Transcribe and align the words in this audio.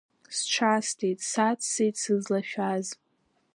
Сҽасҭеит, 0.37 1.19
саццеит 1.31 1.95
сызлашәаз. 2.01 2.85